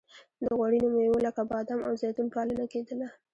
د 0.41 0.43
غوړینو 0.57 0.87
میوو 0.95 1.23
لکه 1.25 1.41
بادام 1.51 1.79
او 1.87 1.93
زیتون 2.01 2.27
پالنه 2.33 2.65
کیدله. 2.73 3.07